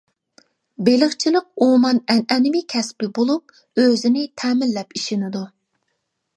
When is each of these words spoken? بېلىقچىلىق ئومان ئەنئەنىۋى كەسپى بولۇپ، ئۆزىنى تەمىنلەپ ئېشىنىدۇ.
بېلىقچىلىق 0.87 1.45
ئومان 1.65 1.99
ئەنئەنىۋى 2.13 2.63
كەسپى 2.75 3.11
بولۇپ، 3.19 3.55
ئۆزىنى 3.85 4.27
تەمىنلەپ 4.45 5.01
ئېشىنىدۇ. 5.01 5.47